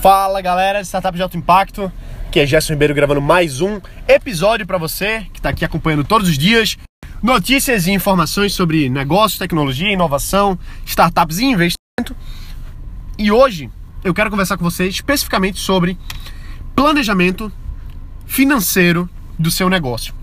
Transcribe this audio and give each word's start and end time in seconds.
Fala 0.00 0.40
galera 0.40 0.80
de 0.80 0.86
Startup 0.86 1.14
de 1.14 1.22
Alto 1.22 1.36
Impacto, 1.36 1.92
que 2.32 2.40
é 2.40 2.46
Gerson 2.46 2.72
Ribeiro 2.72 2.94
gravando 2.94 3.20
mais 3.20 3.60
um 3.60 3.78
episódio 4.08 4.66
para 4.66 4.78
você 4.78 5.26
que 5.30 5.38
está 5.38 5.50
aqui 5.50 5.62
acompanhando 5.62 6.04
todos 6.04 6.26
os 6.26 6.38
dias 6.38 6.78
notícias 7.22 7.86
e 7.86 7.90
informações 7.90 8.54
sobre 8.54 8.88
negócios, 8.88 9.38
tecnologia, 9.38 9.92
inovação, 9.92 10.58
startups 10.86 11.38
e 11.38 11.44
investimento. 11.44 12.16
E 13.18 13.30
hoje 13.30 13.68
eu 14.02 14.14
quero 14.14 14.30
conversar 14.30 14.56
com 14.56 14.64
vocês 14.64 14.94
especificamente 14.94 15.60
sobre 15.60 15.98
planejamento 16.74 17.52
financeiro 18.24 19.06
do 19.38 19.50
seu 19.50 19.68
negócio. 19.68 20.14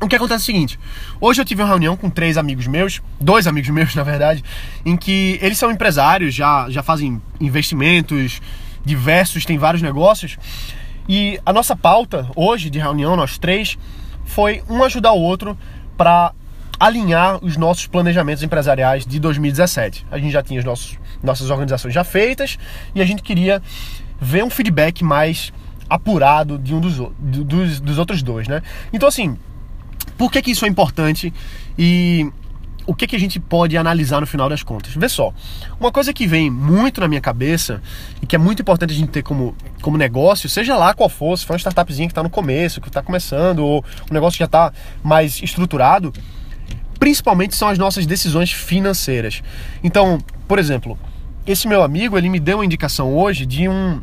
O 0.00 0.08
que 0.08 0.16
acontece 0.16 0.40
é 0.40 0.44
o 0.44 0.46
seguinte: 0.46 0.80
hoje 1.20 1.42
eu 1.42 1.44
tive 1.44 1.60
uma 1.60 1.68
reunião 1.68 1.98
com 1.98 2.08
três 2.08 2.38
amigos 2.38 2.66
meus, 2.66 3.02
dois 3.20 3.46
amigos 3.46 3.68
meus 3.68 3.94
na 3.94 4.02
verdade, 4.02 4.42
em 4.86 4.96
que 4.96 5.38
eles 5.42 5.58
são 5.58 5.70
empresários, 5.70 6.34
já, 6.34 6.70
já 6.70 6.82
fazem 6.82 7.20
investimentos 7.38 8.40
diversos, 8.86 9.44
têm 9.44 9.58
vários 9.58 9.82
negócios. 9.82 10.38
E 11.08 11.38
a 11.44 11.52
nossa 11.52 11.76
pauta 11.76 12.28
hoje 12.34 12.70
de 12.70 12.78
reunião, 12.78 13.16
nós 13.16 13.36
três, 13.36 13.76
foi 14.24 14.62
um 14.70 14.82
ajudar 14.84 15.12
o 15.12 15.20
outro 15.20 15.58
para 15.96 16.32
alinhar 16.78 17.42
os 17.44 17.56
nossos 17.56 17.86
planejamentos 17.86 18.42
empresariais 18.42 19.04
de 19.04 19.18
2017. 19.18 20.06
A 20.10 20.18
gente 20.18 20.32
já 20.32 20.42
tinha 20.42 20.60
as 20.60 20.64
nossos, 20.64 20.98
nossas 21.22 21.50
organizações 21.50 21.92
já 21.92 22.04
feitas 22.04 22.58
e 22.94 23.02
a 23.02 23.04
gente 23.04 23.22
queria 23.22 23.62
ver 24.20 24.44
um 24.44 24.50
feedback 24.50 25.02
mais 25.02 25.52
apurado 25.88 26.58
de 26.58 26.74
um 26.74 26.80
dos, 26.80 26.96
dos, 27.18 27.80
dos 27.80 27.98
outros 27.98 28.22
dois, 28.22 28.46
né? 28.48 28.62
Então 28.92 29.08
assim, 29.08 29.38
por 30.18 30.30
que, 30.30 30.42
que 30.42 30.50
isso 30.50 30.64
é 30.64 30.68
importante 30.68 31.32
e 31.78 32.30
o 32.86 32.94
que, 32.94 33.06
que 33.06 33.16
a 33.16 33.18
gente 33.18 33.40
pode 33.40 33.76
analisar 33.76 34.20
no 34.20 34.26
final 34.26 34.48
das 34.48 34.62
contas? 34.62 34.94
Vê 34.94 35.08
só, 35.08 35.32
uma 35.80 35.90
coisa 35.90 36.12
que 36.12 36.26
vem 36.26 36.50
muito 36.50 37.00
na 37.00 37.08
minha 37.08 37.20
cabeça 37.20 37.82
e 38.22 38.26
que 38.26 38.36
é 38.36 38.38
muito 38.38 38.62
importante 38.62 38.92
a 38.92 38.96
gente 38.96 39.08
ter 39.08 39.22
como, 39.22 39.56
como 39.82 39.98
negócio, 39.98 40.48
seja 40.48 40.76
lá 40.76 40.94
qual 40.94 41.08
for, 41.08 41.36
se 41.36 41.44
for 41.44 41.54
uma 41.54 41.58
startupzinha 41.58 42.06
que 42.06 42.12
está 42.12 42.22
no 42.22 42.30
começo, 42.30 42.80
que 42.80 42.88
está 42.88 43.02
começando, 43.02 43.58
ou 43.58 43.84
um 44.10 44.14
negócio 44.14 44.36
que 44.36 44.40
já 44.40 44.46
está 44.46 44.72
mais 45.02 45.42
estruturado, 45.42 46.12
principalmente 46.98 47.54
são 47.54 47.68
as 47.68 47.78
nossas 47.78 48.06
decisões 48.06 48.52
financeiras. 48.52 49.42
Então, 49.82 50.18
por 50.46 50.58
exemplo, 50.58 50.98
esse 51.46 51.66
meu 51.68 51.82
amigo, 51.82 52.16
ele 52.16 52.28
me 52.28 52.40
deu 52.40 52.58
uma 52.58 52.64
indicação 52.64 53.14
hoje 53.14 53.44
de 53.44 53.68
um, 53.68 54.00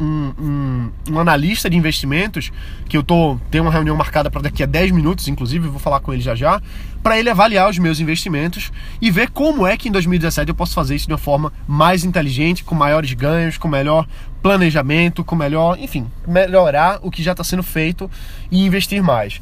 um, 0.00 0.32
um, 0.38 0.90
um, 1.12 1.18
analista 1.18 1.70
de 1.70 1.76
investimentos, 1.76 2.52
que 2.88 2.96
eu 2.96 3.02
tô 3.02 3.38
tenho 3.50 3.64
uma 3.64 3.72
reunião 3.72 3.96
marcada 3.96 4.30
para 4.30 4.42
daqui 4.42 4.62
a 4.62 4.66
10 4.66 4.90
minutos, 4.90 5.28
inclusive, 5.28 5.68
vou 5.68 5.78
falar 5.78 6.00
com 6.00 6.12
ele 6.12 6.22
já 6.22 6.34
já, 6.34 6.60
para 7.02 7.18
ele 7.18 7.30
avaliar 7.30 7.68
os 7.68 7.78
meus 7.78 8.00
investimentos 8.00 8.72
e 9.00 9.10
ver 9.10 9.30
como 9.30 9.66
é 9.66 9.76
que 9.76 9.88
em 9.88 9.92
2017 9.92 10.48
eu 10.48 10.54
posso 10.54 10.74
fazer 10.74 10.94
isso 10.96 11.06
de 11.06 11.12
uma 11.12 11.18
forma 11.18 11.52
mais 11.66 12.04
inteligente, 12.04 12.64
com 12.64 12.74
maiores 12.74 13.12
ganhos, 13.12 13.56
com 13.56 13.68
melhor 13.68 14.06
planejamento, 14.42 15.24
com 15.24 15.36
melhor, 15.36 15.78
enfim, 15.78 16.06
melhorar 16.26 16.98
o 17.02 17.10
que 17.10 17.22
já 17.22 17.32
está 17.32 17.44
sendo 17.44 17.62
feito 17.62 18.10
e 18.50 18.64
investir 18.64 19.02
mais. 19.02 19.40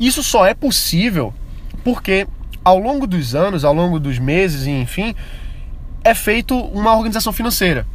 Isso 0.00 0.22
só 0.22 0.46
é 0.46 0.54
possível 0.54 1.32
porque 1.84 2.26
ao 2.64 2.78
longo 2.78 3.06
dos 3.06 3.34
anos, 3.34 3.64
ao 3.64 3.74
longo 3.74 3.98
dos 3.98 4.18
meses, 4.18 4.66
enfim, 4.66 5.14
é 6.04 6.14
feito 6.14 6.56
uma 6.56 6.94
organização 6.94 7.32
financeira. 7.32 7.86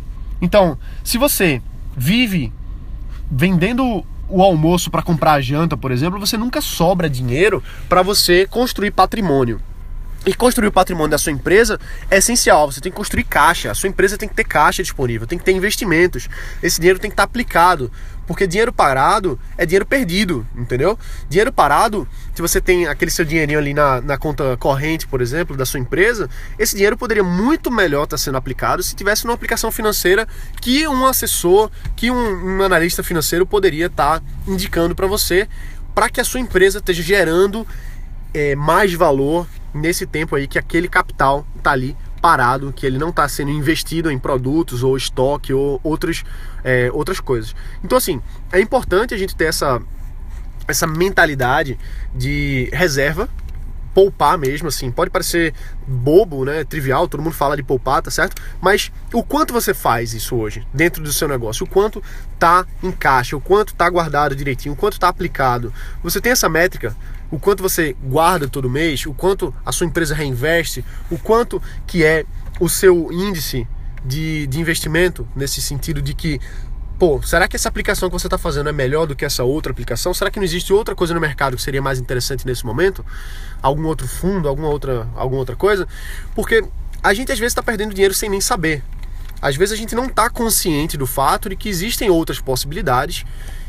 Então, 0.41 0.77
se 1.03 1.17
você 1.17 1.61
vive 1.97 2.53
vendendo 3.29 4.05
o 4.29 4.43
almoço 4.43 4.91
para 4.91 5.01
comprar 5.01 5.33
a 5.33 5.41
janta, 5.41 5.75
por 5.75 5.91
exemplo, 5.91 6.19
você 6.19 6.37
nunca 6.37 6.61
sobra 6.61 7.09
dinheiro 7.09 7.63
para 7.89 8.01
você 8.01 8.45
construir 8.45 8.91
patrimônio. 8.91 9.59
E 10.25 10.33
construir 10.33 10.67
o 10.67 10.71
patrimônio 10.71 11.11
da 11.11 11.17
sua 11.17 11.31
empresa 11.31 11.79
é 12.11 12.17
essencial. 12.17 12.69
Você 12.69 12.81
tem 12.81 12.91
que 12.91 12.97
construir 12.97 13.23
caixa. 13.23 13.71
A 13.71 13.73
sua 13.73 13.87
empresa 13.87 14.17
tem 14.17 14.27
que 14.27 14.35
ter 14.35 14.43
caixa 14.43 14.83
disponível, 14.83 15.25
tem 15.25 15.39
que 15.39 15.45
ter 15.45 15.53
investimentos. 15.53 16.27
Esse 16.61 16.81
dinheiro 16.81 16.99
tem 16.99 17.09
que 17.09 17.13
estar 17.13 17.23
aplicado. 17.23 17.89
Porque 18.27 18.45
dinheiro 18.45 18.73
parado 18.73 19.39
é 19.57 19.65
dinheiro 19.65 19.85
perdido, 19.85 20.45
entendeu? 20.55 20.99
Dinheiro 21.29 21.51
parado, 21.51 22.07
se 22.35 22.41
você 22.41 22.59
tem 22.59 22.85
aquele 22.85 23.09
seu 23.09 23.23
dinheirinho 23.23 23.57
ali 23.57 23.73
na, 23.73 24.01
na 24.01 24.17
conta 24.17 24.57
corrente, 24.57 25.07
por 25.07 25.21
exemplo, 25.21 25.55
da 25.55 25.65
sua 25.65 25.79
empresa, 25.79 26.29
esse 26.59 26.75
dinheiro 26.75 26.97
poderia 26.97 27.23
muito 27.23 27.71
melhor 27.71 28.03
estar 28.03 28.17
sendo 28.17 28.37
aplicado 28.37 28.83
se 28.83 28.95
tivesse 28.95 29.23
uma 29.23 29.33
aplicação 29.33 29.71
financeira 29.71 30.27
que 30.61 30.87
um 30.87 31.05
assessor, 31.05 31.71
que 31.95 32.11
um, 32.11 32.57
um 32.57 32.63
analista 32.63 33.01
financeiro 33.01 33.45
poderia 33.45 33.85
estar 33.85 34.21
indicando 34.45 34.93
para 34.93 35.07
você, 35.07 35.47
para 35.95 36.09
que 36.09 36.19
a 36.19 36.23
sua 36.25 36.39
empresa 36.39 36.79
esteja 36.79 37.01
gerando 37.01 37.65
é, 38.33 38.55
mais 38.55 38.93
valor 38.93 39.47
nesse 39.73 40.05
tempo 40.05 40.35
aí 40.35 40.47
que 40.47 40.59
aquele 40.59 40.87
capital 40.87 41.47
está 41.57 41.71
ali 41.71 41.95
parado, 42.17 42.73
que 42.73 42.85
ele 42.85 42.97
não 42.97 43.09
está 43.09 43.27
sendo 43.27 43.51
investido 43.51 44.11
em 44.11 44.17
produtos 44.19 44.83
ou 44.83 44.97
estoque 44.97 45.53
ou 45.53 45.79
outros, 45.83 46.23
é, 46.63 46.89
outras 46.91 47.19
coisas. 47.19 47.55
Então, 47.83 47.97
assim, 47.97 48.21
é 48.51 48.59
importante 48.59 49.13
a 49.13 49.17
gente 49.17 49.35
ter 49.35 49.45
essa, 49.45 49.81
essa 50.67 50.85
mentalidade 50.85 51.77
de 52.13 52.69
reserva, 52.73 53.29
poupar 53.97 54.37
mesmo, 54.37 54.67
assim. 54.67 54.91
Pode 54.91 55.09
parecer 55.09 55.55
bobo, 55.87 56.45
né? 56.45 56.63
Trivial, 56.63 57.07
todo 57.07 57.23
mundo 57.23 57.33
fala 57.33 57.57
de 57.57 57.63
poupar, 57.63 57.99
tá 57.99 58.11
certo? 58.11 58.39
Mas 58.61 58.91
o 59.11 59.23
quanto 59.23 59.51
você 59.51 59.73
faz 59.73 60.13
isso 60.13 60.35
hoje 60.35 60.67
dentro 60.71 61.01
do 61.01 61.11
seu 61.11 61.27
negócio? 61.27 61.65
O 61.65 61.67
quanto 61.67 62.03
tá 62.37 62.63
em 62.83 62.91
caixa? 62.91 63.35
O 63.35 63.41
quanto 63.41 63.73
tá 63.73 63.89
guardado 63.89 64.35
direitinho? 64.35 64.75
O 64.75 64.77
quanto 64.77 64.99
tá 64.99 65.07
aplicado? 65.07 65.73
Você 66.03 66.21
tem 66.21 66.31
essa 66.31 66.47
métrica? 66.47 66.95
o 67.29 67.37
quanto 67.37 67.61
você 67.61 67.93
guarda 68.01 68.47
todo 68.47 68.69
mês, 68.69 69.05
o 69.05 69.13
quanto 69.13 69.53
a 69.65 69.71
sua 69.73 69.85
empresa 69.85 70.15
reinveste, 70.15 70.85
o 71.11 71.17
quanto 71.17 71.61
que 71.85 72.01
é 72.01 72.23
o 72.57 72.69
seu 72.69 73.11
índice 73.11 73.67
de, 74.05 74.47
de 74.47 74.61
investimento 74.61 75.27
nesse 75.35 75.61
sentido 75.61 76.01
de 76.01 76.13
que 76.13 76.39
pô, 76.97 77.21
será 77.21 77.47
que 77.47 77.55
essa 77.55 77.69
aplicação 77.69 78.09
que 78.09 78.13
você 78.13 78.27
está 78.27 78.37
fazendo 78.37 78.69
é 78.69 78.71
melhor 78.71 79.05
do 79.05 79.15
que 79.15 79.23
essa 79.23 79.43
outra 79.43 79.71
aplicação? 79.71 80.13
Será 80.13 80.31
que 80.31 80.39
não 80.39 80.43
existe 80.43 80.73
outra 80.73 80.95
coisa 80.95 81.13
no 81.13 81.19
mercado 81.19 81.55
que 81.55 81.61
seria 81.61 81.81
mais 81.81 81.99
interessante 81.99 82.45
nesse 82.45 82.65
momento? 82.65 83.05
Algum 83.61 83.85
outro 83.85 84.07
fundo, 84.07 84.47
alguma 84.47 84.67
outra, 84.67 85.07
alguma 85.15 85.39
outra 85.39 85.55
coisa? 85.55 85.87
Porque 86.33 86.63
a 87.03 87.13
gente 87.13 87.31
às 87.31 87.39
vezes 87.39 87.51
está 87.51 87.61
perdendo 87.61 87.93
dinheiro 87.93 88.13
sem 88.13 88.29
nem 88.29 88.41
saber. 88.41 88.83
Às 89.41 89.55
vezes 89.55 89.73
a 89.73 89.77
gente 89.77 89.93
não 89.93 90.05
está 90.05 90.29
consciente 90.29 90.97
do 90.97 91.05
fato 91.05 91.49
de 91.49 91.55
que 91.55 91.69
existem 91.69 92.09
outras 92.09 92.39
possibilidades 92.39 93.23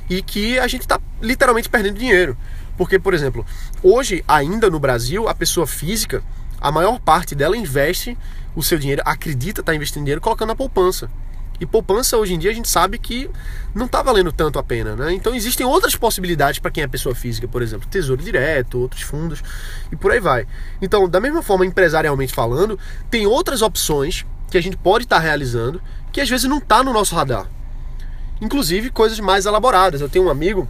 e 0.09 0.22
que 0.22 0.59
a 0.59 0.66
gente 0.66 0.83
está 0.83 0.99
literalmente 1.21 1.69
perdendo 1.69 1.99
dinheiro. 1.99 2.37
Porque, 2.78 2.99
por 2.99 3.12
exemplo, 3.12 3.45
hoje, 3.83 4.25
ainda 4.27 4.71
no 4.71 4.81
Brasil, 4.81 5.28
a 5.28 5.34
pessoa 5.34 5.66
física, 5.66 6.22
a 6.60 6.72
maior 6.72 6.99
parte 6.99 7.34
dela 7.34 7.56
investe 7.56 8.16
o 8.56 8.62
seu 8.62 8.78
dinheiro, 8.78 9.03
acredita 9.05 9.60
estar 9.60 9.72
tá 9.72 9.77
investindo 9.77 10.05
dinheiro 10.05 10.21
colocando 10.21 10.49
na 10.49 10.56
poupança. 10.56 11.10
E 11.60 11.66
poupança 11.66 12.16
hoje 12.16 12.34
em 12.34 12.38
dia 12.38 12.50
a 12.50 12.54
gente 12.54 12.69
sabe 12.69 12.98
que 12.98 13.28
não 13.74 13.86
está 13.86 14.02
valendo 14.02 14.30
tanto 14.30 14.58
a 14.58 14.62
pena, 14.62 14.94
né? 14.94 15.12
Então 15.12 15.34
existem 15.34 15.66
outras 15.66 15.96
possibilidades 15.96 16.60
para 16.60 16.70
quem 16.70 16.84
é 16.84 16.86
pessoa 16.86 17.14
física, 17.14 17.48
por 17.48 17.62
exemplo, 17.62 17.88
tesouro 17.88 18.22
direto, 18.22 18.78
outros 18.78 19.02
fundos 19.02 19.42
e 19.91 19.97
por 19.97 20.12
aí 20.12 20.20
vai. 20.20 20.47
Então, 20.80 21.08
da 21.08 21.20
mesma 21.20 21.42
forma, 21.42 21.66
empresarialmente 21.66 22.32
falando, 22.32 22.78
tem 23.10 23.26
outras 23.26 23.60
opções 23.62 24.24
que 24.50 24.56
a 24.56 24.62
gente 24.62 24.76
pode 24.76 25.04
estar 25.04 25.16
tá 25.16 25.22
realizando 25.22 25.82
que 26.12 26.20
às 26.20 26.28
vezes 26.28 26.48
não 26.48 26.58
está 26.58 26.82
no 26.82 26.92
nosso 26.92 27.14
radar. 27.14 27.47
Inclusive 28.41 28.91
coisas 28.91 29.18
mais 29.18 29.47
elaboradas. 29.47 30.00
Eu 30.00 30.08
tenho 30.08 30.26
um 30.26 30.30
amigo 30.30 30.68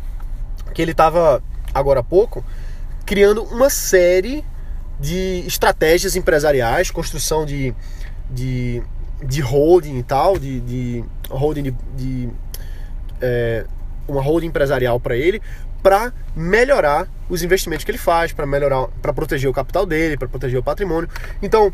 que 0.75 0.81
ele 0.81 0.93
estava 0.93 1.43
agora 1.75 2.01
há 2.01 2.03
pouco, 2.03 2.45
criando 3.05 3.43
uma 3.45 3.71
série 3.71 4.45
de 4.99 5.45
estratégias 5.47 6.17
empresariais, 6.17 6.91
construção 6.91 7.47
de, 7.47 7.75
de, 8.31 8.83
de 9.25 9.41
holding 9.41 9.99
e 9.99 10.03
tal, 10.03 10.39
de, 10.39 10.61
de 10.61 11.05
holding 11.29 11.63
de, 11.65 11.75
de 11.97 12.31
é, 13.21 13.65
uma 14.07 14.23
holding 14.23 14.47
empresarial 14.47 14.99
para 15.01 15.17
ele, 15.17 15.43
para 15.83 16.13
melhorar 16.35 17.09
os 17.29 17.43
investimentos 17.43 17.85
que 17.85 17.91
ele 17.91 17.99
faz, 17.99 18.33
para 18.33 18.47
melhorar, 18.47 18.89
para 19.03 19.13
proteger 19.13 19.49
o 19.49 19.53
capital 19.53 19.85
dele, 19.85 20.17
para 20.17 20.29
proteger 20.29 20.59
o 20.59 20.63
patrimônio. 20.63 21.09
Então, 21.43 21.73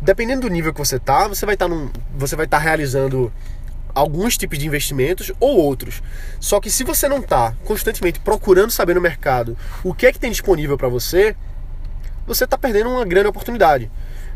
dependendo 0.00 0.42
do 0.42 0.48
nível 0.48 0.72
que 0.72 0.78
você 0.78 0.98
tá, 0.98 1.28
você 1.28 1.44
vai 1.44 1.54
estar 1.54 1.68
tá 1.68 1.74
você 2.16 2.36
vai 2.36 2.46
estar 2.46 2.58
tá 2.58 2.62
realizando 2.62 3.32
alguns 3.94 4.36
tipos 4.36 4.58
de 4.58 4.66
investimentos 4.66 5.32
ou 5.38 5.56
outros. 5.56 6.02
Só 6.40 6.60
que 6.60 6.70
se 6.70 6.84
você 6.84 7.08
não 7.08 7.18
está 7.18 7.54
constantemente 7.64 8.18
procurando 8.20 8.70
saber 8.70 8.94
no 8.94 9.00
mercado 9.00 9.56
o 9.82 9.94
que 9.94 10.06
é 10.06 10.12
que 10.12 10.18
tem 10.18 10.30
disponível 10.30 10.76
para 10.76 10.88
você, 10.88 11.36
você 12.26 12.44
está 12.44 12.58
perdendo 12.58 12.90
uma 12.90 13.04
grande 13.04 13.28
oportunidade. 13.28 13.90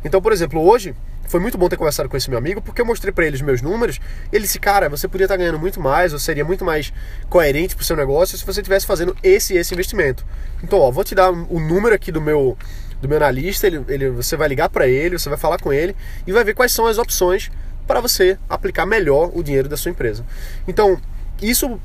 Então, 0.04 0.22
por 0.22 0.32
exemplo, 0.32 0.60
hoje 0.60 0.94
foi 1.28 1.40
muito 1.40 1.56
bom 1.56 1.68
ter 1.68 1.76
conversado 1.76 2.08
com 2.08 2.16
esse 2.16 2.28
meu 2.28 2.38
amigo, 2.38 2.60
porque 2.60 2.80
eu 2.80 2.86
mostrei 2.86 3.12
para 3.12 3.26
ele 3.26 3.36
os 3.36 3.42
meus 3.42 3.62
números. 3.62 4.00
Ele 4.32 4.42
disse, 4.44 4.58
cara, 4.58 4.88
você 4.88 5.06
podia 5.06 5.26
estar 5.26 5.34
tá 5.34 5.38
ganhando 5.38 5.58
muito 5.58 5.80
mais, 5.80 6.12
ou 6.12 6.18
seria 6.18 6.44
muito 6.44 6.64
mais 6.64 6.92
coerente 7.28 7.76
para 7.76 7.82
o 7.82 7.84
seu 7.84 7.96
negócio 7.96 8.36
se 8.36 8.44
você 8.44 8.60
estivesse 8.60 8.86
fazendo 8.86 9.16
esse 9.22 9.54
e 9.54 9.58
esse 9.58 9.74
investimento. 9.74 10.24
Então, 10.62 10.78
ó, 10.78 10.90
vou 10.90 11.04
te 11.04 11.14
dar 11.14 11.30
o 11.30 11.60
número 11.60 11.94
aqui 11.94 12.10
do 12.10 12.20
meu 12.20 12.56
do 13.00 13.08
meu 13.08 13.16
analista, 13.16 13.64
ele, 13.66 13.84
ele, 13.86 14.10
você 14.10 14.36
vai 14.36 14.48
ligar 14.48 14.68
para 14.68 14.88
ele, 14.88 15.16
você 15.16 15.28
vai 15.28 15.38
falar 15.38 15.60
com 15.60 15.72
ele 15.72 15.94
e 16.26 16.32
vai 16.32 16.42
ver 16.42 16.54
quais 16.54 16.72
são 16.72 16.84
as 16.84 16.98
opções 16.98 17.48
para 17.86 18.00
você 18.00 18.36
aplicar 18.48 18.86
melhor 18.86 19.30
o 19.32 19.42
dinheiro 19.42 19.68
da 19.68 19.76
sua 19.76 19.90
empresa. 19.90 20.24
Então, 20.66 21.00
isso 21.40 21.80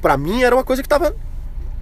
para 0.00 0.16
mim 0.16 0.42
era 0.42 0.56
uma 0.56 0.64
coisa 0.64 0.82
que 0.82 0.86
estava 0.86 1.14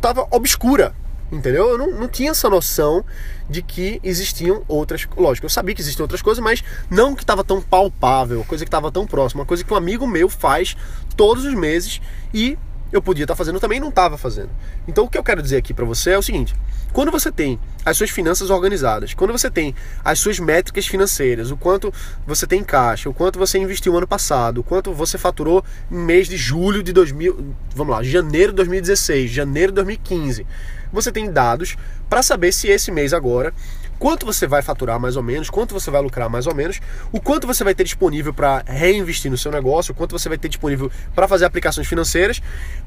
tava 0.00 0.26
obscura. 0.30 0.92
Entendeu? 1.32 1.70
Eu 1.70 1.78
não, 1.78 1.90
não 1.92 2.08
tinha 2.08 2.30
essa 2.30 2.50
noção 2.50 3.02
de 3.48 3.62
que 3.62 3.98
existiam 4.04 4.62
outras. 4.68 5.08
Lógico, 5.16 5.46
eu 5.46 5.50
sabia 5.50 5.74
que 5.74 5.80
existiam 5.80 6.04
outras 6.04 6.20
coisas, 6.20 6.44
mas 6.44 6.62
não 6.90 7.14
que 7.14 7.22
estava 7.22 7.42
tão 7.42 7.62
palpável, 7.62 8.44
coisa 8.44 8.66
que 8.66 8.68
estava 8.68 8.92
tão 8.92 9.06
próxima, 9.06 9.40
uma 9.40 9.46
coisa 9.46 9.64
que 9.64 9.72
um 9.72 9.76
amigo 9.76 10.06
meu 10.06 10.28
faz 10.28 10.76
todos 11.16 11.46
os 11.46 11.54
meses 11.54 12.02
e 12.34 12.58
eu 12.92 13.00
podia 13.00 13.24
estar 13.24 13.34
fazendo 13.34 13.58
também 13.58 13.78
e 13.78 13.80
não 13.80 13.88
estava 13.88 14.18
fazendo. 14.18 14.50
Então 14.86 15.04
o 15.04 15.08
que 15.08 15.16
eu 15.16 15.24
quero 15.24 15.42
dizer 15.42 15.56
aqui 15.56 15.72
para 15.72 15.84
você 15.84 16.10
é 16.10 16.18
o 16.18 16.22
seguinte: 16.22 16.54
quando 16.92 17.10
você 17.10 17.32
tem 17.32 17.58
as 17.84 17.96
suas 17.96 18.10
finanças 18.10 18.50
organizadas, 18.50 19.14
quando 19.14 19.32
você 19.32 19.50
tem 19.50 19.74
as 20.04 20.18
suas 20.18 20.38
métricas 20.38 20.86
financeiras, 20.86 21.50
o 21.50 21.56
quanto 21.56 21.92
você 22.26 22.46
tem 22.46 22.60
em 22.60 22.64
caixa, 22.64 23.08
o 23.08 23.14
quanto 23.14 23.38
você 23.38 23.58
investiu 23.58 23.96
ano 23.96 24.06
passado, 24.06 24.58
o 24.58 24.64
quanto 24.64 24.92
você 24.92 25.16
faturou 25.16 25.64
em 25.90 25.96
mês 25.96 26.28
de 26.28 26.36
julho 26.36 26.82
de 26.82 26.92
2000, 26.92 27.54
vamos 27.74 27.92
lá, 27.92 28.02
janeiro 28.02 28.52
de 28.52 28.56
2016, 28.56 29.30
janeiro 29.30 29.72
de 29.72 29.76
2015, 29.76 30.46
você 30.92 31.10
tem 31.10 31.32
dados 31.32 31.76
para 32.10 32.22
saber 32.22 32.52
se 32.52 32.68
esse 32.68 32.92
mês 32.92 33.14
agora 33.14 33.54
quanto 34.02 34.26
você 34.26 34.48
vai 34.48 34.62
faturar 34.62 34.98
mais 34.98 35.16
ou 35.16 35.22
menos, 35.22 35.48
quanto 35.48 35.72
você 35.72 35.88
vai 35.88 36.02
lucrar 36.02 36.28
mais 36.28 36.48
ou 36.48 36.54
menos, 36.56 36.80
o 37.12 37.20
quanto 37.20 37.46
você 37.46 37.62
vai 37.62 37.72
ter 37.72 37.84
disponível 37.84 38.34
para 38.34 38.64
reinvestir 38.66 39.30
no 39.30 39.38
seu 39.38 39.52
negócio, 39.52 39.92
o 39.92 39.94
quanto 39.94 40.10
você 40.10 40.28
vai 40.28 40.36
ter 40.36 40.48
disponível 40.48 40.90
para 41.14 41.28
fazer 41.28 41.44
aplicações 41.44 41.86
financeiras, 41.86 42.42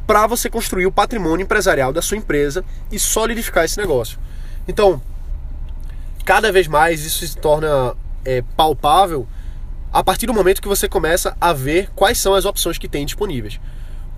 para 0.05 0.27
você 0.27 0.49
construir 0.49 0.85
o 0.87 0.91
patrimônio 0.91 1.45
empresarial 1.45 1.93
da 1.93 2.01
sua 2.01 2.17
empresa 2.17 2.65
e 2.91 2.99
solidificar 2.99 3.63
esse 3.63 3.77
negócio. 3.77 4.19
Então, 4.67 5.01
cada 6.25 6.51
vez 6.51 6.67
mais 6.67 7.05
isso 7.05 7.25
se 7.25 7.37
torna 7.37 7.95
é, 8.25 8.43
palpável 8.57 9.25
a 9.93 10.03
partir 10.03 10.25
do 10.25 10.33
momento 10.33 10.61
que 10.61 10.67
você 10.67 10.89
começa 10.89 11.33
a 11.39 11.53
ver 11.53 11.91
quais 11.95 12.17
são 12.17 12.33
as 12.33 12.43
opções 12.43 12.77
que 12.77 12.89
tem 12.89 13.05
disponíveis. 13.05 13.57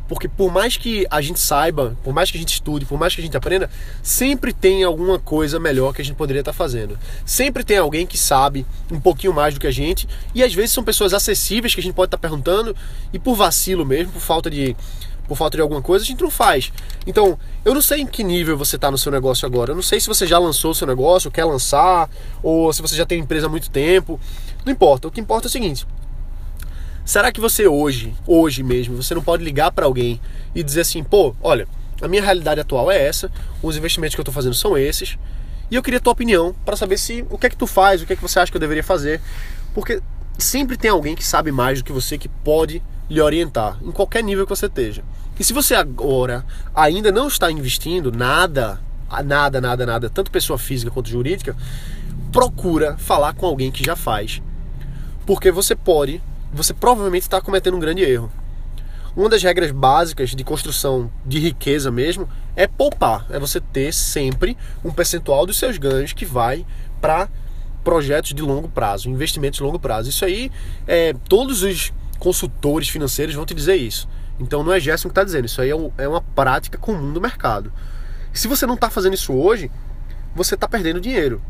Porque 0.07 0.27
por 0.27 0.51
mais 0.51 0.77
que 0.77 1.05
a 1.09 1.21
gente 1.21 1.39
saiba, 1.39 1.97
por 2.03 2.13
mais 2.13 2.31
que 2.31 2.37
a 2.37 2.39
gente 2.39 2.53
estude, 2.53 2.85
por 2.85 2.97
mais 2.97 3.13
que 3.13 3.21
a 3.21 3.23
gente 3.23 3.35
aprenda, 3.35 3.69
sempre 4.01 4.53
tem 4.53 4.83
alguma 4.83 5.19
coisa 5.19 5.59
melhor 5.59 5.93
que 5.93 6.01
a 6.01 6.05
gente 6.05 6.15
poderia 6.15 6.39
estar 6.39 6.53
fazendo. 6.53 6.97
Sempre 7.25 7.63
tem 7.63 7.77
alguém 7.77 8.07
que 8.07 8.17
sabe 8.17 8.65
um 8.91 8.99
pouquinho 8.99 9.33
mais 9.33 9.53
do 9.53 9.59
que 9.59 9.67
a 9.67 9.71
gente, 9.71 10.07
e 10.33 10.43
às 10.43 10.53
vezes 10.53 10.71
são 10.71 10.83
pessoas 10.83 11.13
acessíveis 11.13 11.73
que 11.73 11.81
a 11.81 11.83
gente 11.83 11.93
pode 11.93 12.07
estar 12.07 12.17
perguntando, 12.17 12.75
e 13.11 13.19
por 13.19 13.35
vacilo 13.35 13.85
mesmo, 13.85 14.13
por 14.13 14.21
falta 14.21 14.49
de 14.49 14.75
por 15.27 15.35
falta 15.35 15.57
de 15.57 15.61
alguma 15.61 15.81
coisa, 15.81 16.03
a 16.03 16.07
gente 16.07 16.21
não 16.21 16.31
faz. 16.31 16.71
Então, 17.05 17.37
eu 17.65 17.73
não 17.73 17.81
sei 17.81 18.01
em 18.01 18.07
que 18.07 18.23
nível 18.23 18.57
você 18.57 18.77
está 18.77 18.89
no 18.89 18.97
seu 18.97 19.11
negócio 19.11 19.45
agora. 19.45 19.71
Eu 19.71 19.75
não 19.75 19.81
sei 19.81 19.99
se 19.99 20.07
você 20.07 20.25
já 20.25 20.39
lançou 20.39 20.71
o 20.71 20.75
seu 20.75 20.87
negócio, 20.87 21.29
quer 21.29 21.43
lançar, 21.43 22.09
ou 22.41 22.71
se 22.71 22.81
você 22.81 22.95
já 22.95 23.05
tem 23.05 23.19
empresa 23.19 23.47
há 23.47 23.49
muito 23.49 23.69
tempo. 23.69 24.17
Não 24.63 24.71
importa. 24.71 25.07
O 25.07 25.11
que 25.11 25.19
importa 25.19 25.47
é 25.47 25.49
o 25.49 25.51
seguinte: 25.51 25.85
Será 27.07 27.31
que 27.31 27.39
você 27.39 27.65
hoje, 27.65 28.13
hoje 28.27 28.61
mesmo, 28.61 29.01
você 29.01 29.15
não 29.15 29.23
pode 29.23 29.41
ligar 29.41 29.71
para 29.71 29.85
alguém 29.85 30.19
e 30.53 30.61
dizer 30.61 30.81
assim, 30.81 31.01
pô, 31.01 31.33
olha, 31.41 31.65
a 32.01 32.07
minha 32.09 32.21
realidade 32.21 32.59
atual 32.59 32.91
é 32.91 33.01
essa, 33.01 33.31
os 33.63 33.77
investimentos 33.77 34.13
que 34.13 34.19
eu 34.19 34.23
estou 34.23 34.33
fazendo 34.33 34.53
são 34.53 34.77
esses, 34.77 35.17
e 35.71 35.75
eu 35.75 35.81
queria 35.81 35.99
a 35.99 36.01
tua 36.01 36.11
opinião 36.11 36.53
para 36.65 36.75
saber 36.75 36.97
se 36.97 37.25
o 37.29 37.37
que 37.37 37.47
é 37.47 37.49
que 37.49 37.55
tu 37.55 37.65
faz, 37.65 38.01
o 38.01 38.05
que 38.05 38.11
é 38.11 38.15
que 38.17 38.21
você 38.21 38.37
acha 38.41 38.51
que 38.51 38.57
eu 38.57 38.59
deveria 38.59 38.83
fazer, 38.83 39.21
porque 39.73 40.01
sempre 40.37 40.75
tem 40.75 40.91
alguém 40.91 41.15
que 41.15 41.23
sabe 41.23 41.49
mais 41.49 41.79
do 41.79 41.85
que 41.85 41.93
você 41.93 42.17
que 42.17 42.27
pode 42.27 42.83
lhe 43.09 43.21
orientar, 43.21 43.77
em 43.81 43.91
qualquer 43.93 44.21
nível 44.21 44.45
que 44.45 44.49
você 44.49 44.65
esteja. 44.65 45.01
E 45.39 45.45
se 45.45 45.53
você 45.53 45.75
agora 45.75 46.43
ainda 46.75 47.09
não 47.09 47.29
está 47.29 47.49
investindo 47.49 48.11
nada, 48.11 48.81
nada, 49.23 49.61
nada, 49.61 49.85
nada, 49.85 50.09
tanto 50.09 50.29
pessoa 50.29 50.59
física 50.59 50.91
quanto 50.91 51.07
jurídica, 51.07 51.55
procura 52.33 52.97
falar 52.97 53.33
com 53.33 53.45
alguém 53.45 53.71
que 53.71 53.85
já 53.85 53.95
faz. 53.95 54.41
Porque 55.25 55.49
você 55.51 55.73
pode 55.73 56.21
você 56.51 56.73
provavelmente 56.73 57.23
está 57.23 57.41
cometendo 57.41 57.75
um 57.77 57.79
grande 57.79 58.03
erro. 58.03 58.31
Uma 59.15 59.29
das 59.29 59.41
regras 59.41 59.71
básicas 59.71 60.29
de 60.31 60.43
construção 60.43 61.11
de 61.25 61.39
riqueza 61.39 61.89
mesmo 61.89 62.29
é 62.55 62.67
poupar, 62.67 63.25
é 63.29 63.39
você 63.39 63.59
ter 63.59 63.91
sempre 63.91 64.55
um 64.85 64.91
percentual 64.91 65.45
dos 65.45 65.57
seus 65.57 65.77
ganhos 65.77 66.13
que 66.13 66.25
vai 66.25 66.65
para 67.01 67.27
projetos 67.83 68.33
de 68.33 68.41
longo 68.41 68.67
prazo, 68.67 69.09
investimentos 69.09 69.57
de 69.57 69.63
longo 69.63 69.79
prazo. 69.79 70.09
Isso 70.09 70.23
aí, 70.23 70.51
é, 70.85 71.13
todos 71.27 71.63
os 71.63 71.91
consultores 72.19 72.89
financeiros 72.89 73.33
vão 73.33 73.45
te 73.45 73.55
dizer 73.55 73.75
isso. 73.75 74.07
Então 74.39 74.63
não 74.63 74.71
é 74.71 74.79
Gerson 74.79 75.07
que 75.07 75.13
está 75.13 75.23
dizendo, 75.23 75.45
isso 75.45 75.61
aí 75.61 75.71
é, 75.71 76.03
é 76.03 76.07
uma 76.07 76.21
prática 76.21 76.77
comum 76.77 77.11
do 77.11 77.19
mercado. 77.19 77.71
se 78.33 78.47
você 78.47 78.67
não 78.67 78.75
está 78.75 78.89
fazendo 78.89 79.15
isso 79.15 79.33
hoje, 79.33 79.71
você 80.35 80.53
está 80.53 80.67
perdendo 80.67 81.01
dinheiro. 81.01 81.41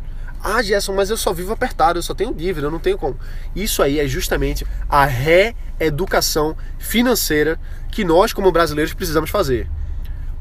Ah, 0.43 0.61
Gerson, 0.61 0.93
mas 0.93 1.09
eu 1.09 1.17
só 1.17 1.33
vivo 1.33 1.51
apertado, 1.53 1.97
eu 1.97 2.03
só 2.03 2.13
tenho 2.13 2.33
dívida, 2.33 2.67
eu 2.67 2.71
não 2.71 2.79
tenho 2.79 2.97
como. 2.97 3.19
Isso 3.55 3.81
aí 3.81 3.99
é 3.99 4.07
justamente 4.07 4.65
a 4.87 5.05
reeducação 5.05 6.55
financeira 6.77 7.59
que 7.91 8.03
nós, 8.03 8.33
como 8.33 8.51
brasileiros, 8.51 8.93
precisamos 8.93 9.29
fazer. 9.29 9.69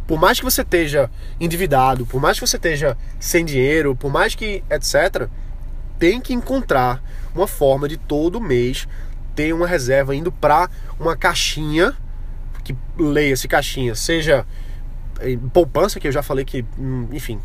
Por 0.06 0.20
mais 0.20 0.38
que 0.38 0.44
você 0.44 0.62
esteja 0.62 1.10
endividado, 1.40 2.06
por 2.06 2.20
mais 2.20 2.38
que 2.38 2.46
você 2.46 2.56
esteja 2.56 2.96
sem 3.18 3.44
dinheiro, 3.44 3.96
por 3.96 4.10
mais 4.10 4.34
que 4.34 4.62
etc., 4.70 5.28
tem 5.98 6.20
que 6.20 6.32
encontrar 6.32 7.02
uma 7.34 7.48
forma 7.48 7.88
de 7.88 7.96
todo 7.96 8.40
mês 8.40 8.86
ter 9.34 9.52
uma 9.52 9.66
reserva 9.66 10.14
indo 10.14 10.30
para 10.30 10.70
uma 10.98 11.16
caixinha, 11.16 11.94
que 12.64 12.76
leia-se 12.98 13.48
caixinha, 13.48 13.94
seja 13.94 14.46
poupança, 15.52 15.98
que 15.98 16.08
eu 16.08 16.12
já 16.12 16.22
falei 16.22 16.44
que, 16.44 16.64
hum, 16.78 17.08
enfim, 17.12 17.40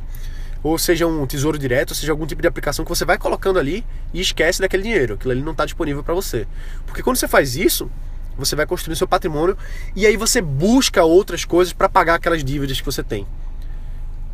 ou 0.63 0.77
seja 0.77 1.07
um 1.07 1.25
tesouro 1.25 1.57
direto, 1.57 1.91
ou 1.91 1.95
seja 1.95 2.11
algum 2.11 2.25
tipo 2.25 2.41
de 2.41 2.47
aplicação 2.47 2.85
que 2.85 2.89
você 2.89 3.05
vai 3.05 3.17
colocando 3.17 3.57
ali 3.59 3.85
e 4.13 4.21
esquece 4.21 4.61
daquele 4.61 4.83
dinheiro, 4.83 5.15
aquilo 5.15 5.31
ali 5.31 5.41
não 5.41 5.51
está 5.51 5.65
disponível 5.65 6.03
para 6.03 6.13
você. 6.13 6.47
Porque 6.85 7.01
quando 7.01 7.17
você 7.17 7.27
faz 7.27 7.55
isso, 7.55 7.89
você 8.37 8.55
vai 8.55 8.65
construindo 8.65 8.97
seu 8.97 9.07
patrimônio 9.07 9.57
e 9.95 10.05
aí 10.05 10.15
você 10.17 10.41
busca 10.41 11.03
outras 11.03 11.45
coisas 11.45 11.73
para 11.73 11.89
pagar 11.89 12.15
aquelas 12.15 12.43
dívidas 12.43 12.79
que 12.79 12.85
você 12.85 13.03
tem. 13.03 13.25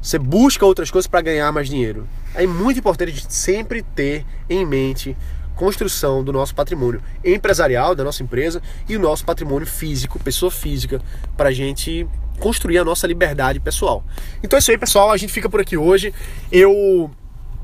Você 0.02 0.20
busca 0.20 0.66
outras 0.66 0.92
coisas 0.92 1.08
para 1.08 1.22
ganhar 1.22 1.52
mais 1.52 1.68
dinheiro. 1.68 2.08
É 2.34 2.46
muito 2.46 2.80
importante 2.80 3.26
sempre 3.30 3.82
ter 3.82 4.26
em 4.50 4.66
mente 4.66 5.18
construção 5.58 6.24
do 6.24 6.32
nosso 6.32 6.56
patrimônio 6.56 7.02
empresarial, 7.26 7.94
da 7.96 8.04
nossa 8.04 8.24
empresa 8.24 8.62
e 8.88 8.96
o 8.96 9.00
nosso 9.00 9.26
patrimônio 9.26 9.68
físico, 9.68 10.20
pessoa 10.20 10.52
física, 10.52 11.02
para 11.36 11.50
a 11.50 11.52
gente 11.52 12.08
construir 12.40 12.78
a 12.78 12.86
nossa 12.86 13.06
liberdade 13.08 13.60
pessoal. 13.60 14.06
Então 14.42 14.56
é 14.56 14.60
isso 14.60 14.72
aí, 14.72 14.78
pessoal. 14.78 15.12
A 15.12 15.18
gente 15.18 15.34
fica 15.34 15.50
por 15.50 15.60
aqui 15.60 15.76
hoje. 15.76 16.14
Eu, 16.52 17.10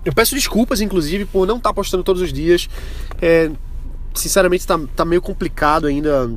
eu 0.03 0.11
peço 0.11 0.35
desculpas, 0.35 0.81
inclusive, 0.81 1.25
por 1.25 1.47
não 1.47 1.57
estar 1.57 1.69
tá 1.69 1.73
postando 1.73 2.03
todos 2.03 2.21
os 2.21 2.33
dias. 2.33 2.67
É, 3.21 3.51
sinceramente, 4.13 4.61
está 4.61 4.79
tá 4.95 5.05
meio 5.05 5.21
complicado 5.21 5.87
ainda. 5.87 6.31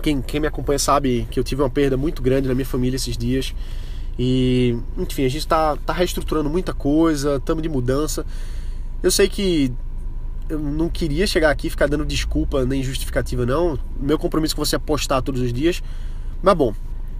Quem, 0.00 0.22
quem 0.22 0.40
me 0.40 0.46
acompanha 0.46 0.78
sabe 0.78 1.26
que 1.30 1.40
eu 1.40 1.44
tive 1.44 1.62
uma 1.62 1.70
perda 1.70 1.96
muito 1.96 2.22
grande 2.22 2.48
na 2.48 2.54
minha 2.54 2.66
família 2.66 2.96
esses 2.96 3.16
dias. 3.16 3.54
E, 4.18 4.78
enfim, 4.96 5.24
a 5.24 5.28
gente 5.28 5.42
está 5.42 5.76
tá 5.76 5.92
reestruturando 5.92 6.48
muita 6.48 6.72
coisa, 6.72 7.36
estamos 7.36 7.62
de 7.62 7.68
mudança. 7.68 8.24
Eu 9.02 9.10
sei 9.10 9.28
que 9.28 9.72
eu 10.48 10.58
não 10.58 10.88
queria 10.88 11.26
chegar 11.26 11.50
aqui 11.50 11.66
e 11.66 11.70
ficar 11.70 11.86
dando 11.86 12.04
desculpa 12.04 12.64
nem 12.64 12.82
justificativa, 12.82 13.44
não. 13.44 13.78
Meu 13.98 14.18
compromisso 14.18 14.56
com 14.56 14.64
você 14.64 14.76
é 14.76 14.78
postar 14.78 15.22
todos 15.22 15.40
os 15.40 15.52
dias. 15.52 15.82
Mas 16.42 16.54
bom, 16.54 16.74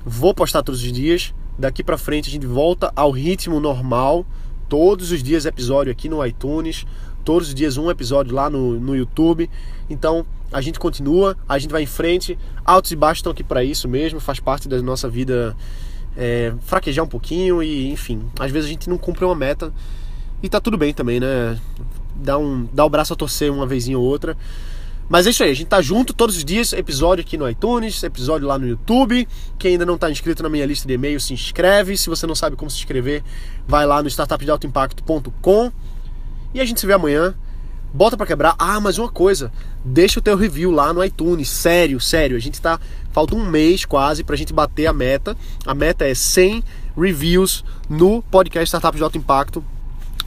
Vou 0.09 0.33
postar 0.33 0.63
todos 0.63 0.85
os 0.85 0.93
dias. 0.93 1.35
Daqui 1.59 1.83
para 1.83 1.99
frente 1.99 2.29
a 2.29 2.33
gente 2.33 2.47
volta 2.47 2.93
ao 2.95 3.11
ritmo 3.11 3.59
normal. 3.59 4.25
Todos 4.69 5.11
os 5.11 5.21
dias 5.21 5.47
episódio 5.47 5.91
aqui 5.91 6.09
no 6.09 6.25
iTunes. 6.25 6.87
Todos 7.25 7.49
os 7.49 7.55
dias 7.55 7.77
um 7.77 7.91
episódio 7.91 8.33
lá 8.33 8.49
no, 8.49 8.79
no 8.79 8.95
YouTube. 8.95 9.51
Então 9.91 10.25
a 10.53 10.61
gente 10.61 10.79
continua, 10.79 11.37
a 11.49 11.59
gente 11.59 11.73
vai 11.73 11.83
em 11.83 11.87
frente. 11.87 12.39
Altos 12.65 12.93
e 12.93 12.97
baixos 12.97 13.19
estão 13.19 13.33
aqui 13.33 13.43
para 13.43 13.65
isso 13.65 13.89
mesmo. 13.89 14.21
Faz 14.21 14.39
parte 14.39 14.69
da 14.69 14.81
nossa 14.81 15.09
vida 15.09 15.57
é, 16.17 16.55
fraquejar 16.61 17.05
um 17.05 17.09
pouquinho 17.09 17.61
e 17.61 17.91
enfim. 17.91 18.23
Às 18.39 18.53
vezes 18.53 18.69
a 18.69 18.71
gente 18.71 18.89
não 18.89 18.97
cumpre 18.97 19.25
uma 19.25 19.35
meta. 19.35 19.75
E 20.41 20.49
tá 20.49 20.61
tudo 20.61 20.79
bem 20.79 20.95
também, 20.95 21.19
né? 21.19 21.59
Dá, 22.17 22.39
um, 22.39 22.69
dá 22.73 22.85
o 22.85 22.91
braço 22.91 23.13
a 23.13 23.17
torcer 23.17 23.53
uma 23.53 23.67
vezinha 23.67 23.99
ou 23.99 24.05
outra. 24.05 24.37
Mas 25.09 25.27
é 25.27 25.31
isso 25.31 25.45
aí, 25.45 25.51
a 25.51 25.55
gente 25.55 25.69
tá 25.69 25.81
junto 25.81 26.13
todos 26.13 26.37
os 26.37 26.45
dias, 26.45 26.73
episódio 26.73 27.23
aqui 27.23 27.39
no 27.39 27.49
iTunes, 27.49 28.03
episódio 28.03 28.49
lá 28.49 28.59
no 28.59 28.67
YouTube. 28.67 29.29
Quem 29.57 29.73
ainda 29.73 29.87
não 29.87 29.95
está 29.95 30.11
inscrito 30.11 30.43
na 30.43 30.49
minha 30.49 30.67
lista 30.67 30.87
de 30.89 30.95
e-mails, 30.95 31.25
se 31.25 31.33
inscreve. 31.33 31.97
Se 31.97 32.09
você 32.09 32.27
não 32.27 32.35
sabe 32.35 32.57
como 32.57 32.69
se 32.69 32.79
inscrever, 32.79 33.23
vai 33.69 33.87
lá 33.87 34.03
no 34.03 34.09
startupdealtoimpacto.com. 34.09 35.71
E 36.53 36.61
a 36.61 36.65
gente 36.65 36.81
se 36.81 36.87
vê 36.87 36.93
amanhã. 36.93 37.35
Bota 37.95 38.17
para 38.17 38.27
quebrar. 38.27 38.57
Ah, 38.59 38.81
mas 38.81 38.99
uma 38.99 39.09
coisa, 39.09 39.53
deixa 39.85 40.19
o 40.19 40.23
teu 40.23 40.37
review 40.37 40.73
lá 40.73 40.93
no 40.93 41.05
iTunes. 41.05 41.49
Sério, 41.49 42.01
sério, 42.01 42.37
a 42.37 42.41
gente 42.41 42.61
tá 42.61 42.81
falta 43.13 43.37
um 43.37 43.49
mês 43.49 43.85
quase 43.85 44.25
pra 44.25 44.35
gente 44.35 44.53
bater 44.53 44.87
a 44.87 44.93
meta. 44.93 45.37
A 45.65 45.73
meta 45.73 46.05
é 46.05 46.15
100 46.15 46.65
reviews 46.99 47.65
no 47.89 48.23
podcast 48.25 48.67
Startup 48.67 48.97
de 48.97 49.05
Alto 49.05 49.17
Impacto 49.17 49.65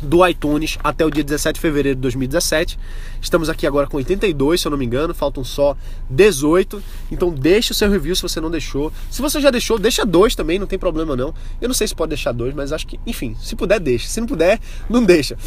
do 0.01 0.25
iTunes 0.27 0.77
até 0.84 1.06
o 1.06 1.10
dia 1.10 1.24
17 1.24 1.56
de 1.56 1.62
fevereiro 1.62 1.96
de 1.96 2.01
2017. 2.01 2.79
Estamos 3.22 3.50
aqui 3.50 3.68
agora 3.68 3.88
com 3.88 3.98
82, 3.98 4.62
se 4.62 4.68
eu 4.68 4.70
não 4.70 4.77
me 4.77 4.86
engano, 4.86 5.13
faltam 5.13 5.44
só 5.44 5.75
18. 6.10 6.82
Então 7.12 7.29
deixe 7.29 7.72
o 7.72 7.75
seu 7.75 7.89
review 7.89 8.15
se 8.15 8.22
você 8.22 8.39
não 8.39 8.50
deixou. 8.50 8.91
Se 9.10 9.22
você 9.22 9.41
já 9.41 9.51
deixou, 9.51 9.77
deixa 9.77 10.06
dois 10.06 10.36
também, 10.36 10.58
não 10.58 10.68
tem 10.68 10.79
problema 10.79 11.15
não. 11.15 11.34
Eu 11.62 11.68
não 11.68 11.75
sei 11.75 11.88
se 11.88 11.96
pode 11.96 12.10
deixar 12.10 12.32
dois, 12.32 12.53
mas 12.53 12.72
acho 12.72 12.88
que, 12.88 13.00
enfim, 13.06 13.36
se 13.41 13.56
puder, 13.56 13.79
deixa. 13.79 14.08
Se 14.08 14.20
não 14.20 14.27
puder, 14.27 14.60
não 14.89 15.03
deixa. 15.03 15.38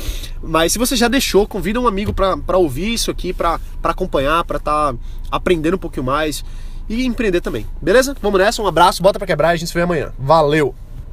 Mas 0.42 0.72
se 0.72 0.78
você 0.78 0.96
já 0.96 1.08
deixou, 1.08 1.46
convida 1.46 1.80
um 1.80 1.86
amigo 1.86 2.12
para 2.12 2.58
ouvir 2.58 2.92
isso 2.92 3.10
aqui, 3.10 3.32
para 3.32 3.58
acompanhar, 3.82 4.44
para 4.44 4.58
estar 4.58 4.92
tá 4.92 4.98
aprendendo 5.30 5.74
um 5.74 5.78
pouquinho 5.78 6.04
mais 6.04 6.44
e 6.88 7.06
empreender 7.06 7.40
também. 7.40 7.66
Beleza? 7.80 8.14
Vamos 8.20 8.38
nessa, 8.38 8.62
um 8.62 8.66
abraço, 8.66 9.02
bota 9.02 9.18
para 9.18 9.26
quebrar 9.26 9.50
a 9.50 9.56
gente 9.56 9.68
se 9.68 9.74
vê 9.74 9.82
amanhã. 9.82 10.12
Valeu! 10.18 10.81